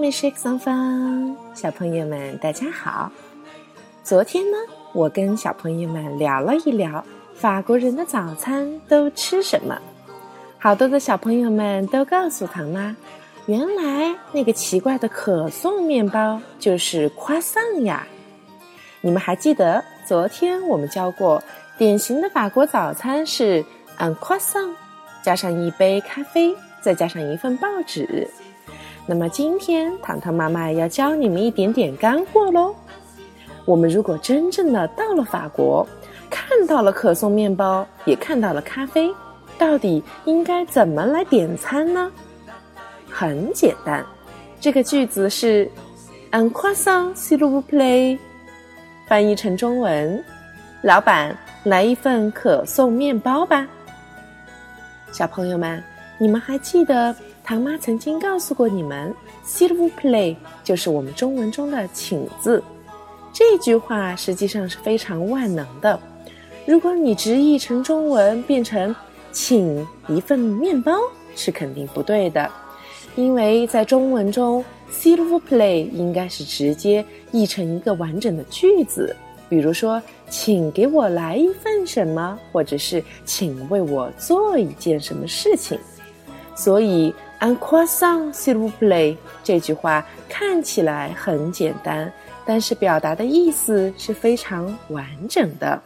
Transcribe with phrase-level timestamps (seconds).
[0.00, 3.10] 美食上方，小朋友们大家好。
[4.04, 4.56] 昨天呢，
[4.92, 7.04] 我跟小朋友们聊了一聊
[7.34, 9.76] 法国人的早餐都吃什么。
[10.60, 12.94] 好多的小朋友们都告诉唐妈，
[13.46, 18.06] 原来那个奇怪的可颂面包就是夸桑呀。
[19.00, 21.42] 你们还记得昨天我们教过，
[21.76, 23.64] 典型的法国早餐是
[23.98, 24.70] un croissant，
[25.20, 28.28] 加上一杯咖啡，再加上一份报纸。
[29.10, 32.74] 那么今天，糖糖妈妈要教你们一点点干货喽。
[33.64, 35.88] 我们如果真正的到了法国，
[36.28, 39.10] 看到了可颂面包，也看到了咖啡，
[39.56, 42.12] 到底应该怎么来点餐呢？
[43.08, 44.04] 很简单，
[44.60, 45.66] 这个句子是
[46.32, 48.18] “un croissant s'il vous plaît”，
[49.06, 50.22] 翻译成中文
[50.84, 51.34] ：“老板，
[51.64, 53.66] 来一份可颂面包吧。”
[55.12, 55.82] 小朋友们，
[56.18, 57.16] 你们还记得？
[57.48, 59.10] 唐妈曾经告诉过你们
[59.42, 62.62] s i l v e play” 就是我们中文中的“请”字。
[63.32, 65.98] 这句话实际上是非常万能的。
[66.66, 68.94] 如果你直译成中文变成
[69.32, 70.92] “请一份面包”，
[71.34, 72.50] 是肯定不对的，
[73.16, 77.02] 因为在中文中 s i l v e play” 应该是直接
[77.32, 79.16] 译成一个完整的句子。
[79.48, 85.78] 比如说，请给我来一份什么，或者是请为我做一件什么事情。
[86.54, 87.10] 所以。
[87.40, 89.16] Un croissant, s'il vous plaît。
[89.44, 92.12] 这句话看起来很简单，
[92.44, 95.80] 但是表达的意思是非常完整的。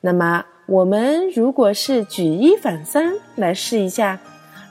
[0.00, 4.18] 那么，我们如果是举一反三来试一下，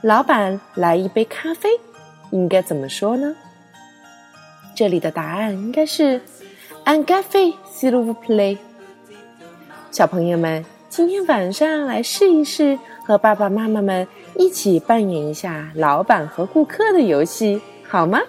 [0.01, 1.69] 老板来一杯咖啡，
[2.29, 3.35] 应该怎么说呢？
[4.75, 6.21] 这里的答案应该是
[6.85, 8.59] Un café, s'il vous plaît。
[9.91, 10.63] 小朋友们，
[10.95, 12.79] 今天晚上来试一试。
[13.03, 14.07] 和爸爸妈妈们
[14.37, 18.21] 一起扮演一下老板和顾客的游戏，好吗？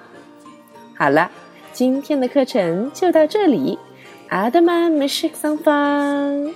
[0.97, 1.31] 好了，
[1.73, 3.79] 今天的课程就到这里。
[4.31, 6.53] 阿德曼美食上方。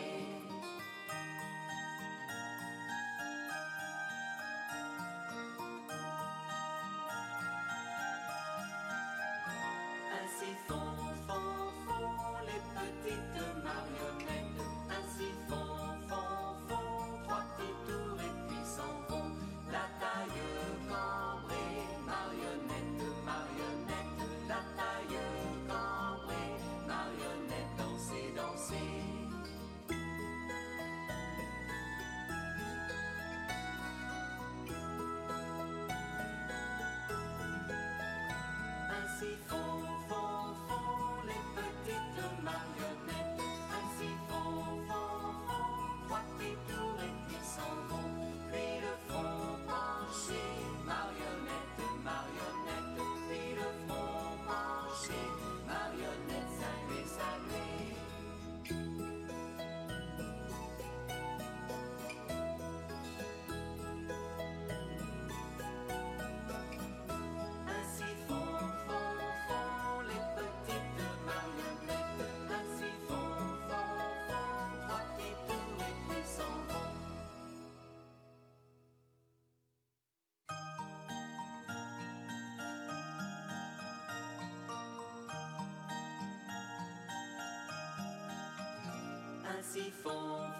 [89.73, 90.11] Ainsi font,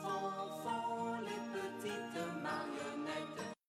[0.03, 3.30] font, font les petites marionnettes.